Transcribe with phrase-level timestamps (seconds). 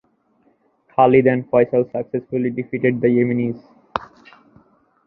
[0.95, 3.61] Khalid and Faisal successfully defeated the Yemenis.